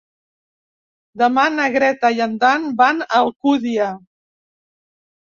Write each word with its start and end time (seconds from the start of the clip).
Demà 1.21 1.43
na 1.57 1.67
Greta 1.75 2.09
i 2.19 2.23
en 2.25 2.33
Dan 2.43 2.65
van 2.79 3.03
a 3.05 3.07
Alcúdia. 3.19 3.91